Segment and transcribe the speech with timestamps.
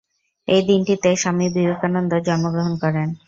[0.47, 3.07] এই দিনটিতে স্বামী বিবেকানন্দ জন্মগ্রহণ করেন।